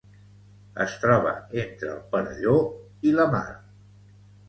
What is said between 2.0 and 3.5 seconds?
Perelló i la mar.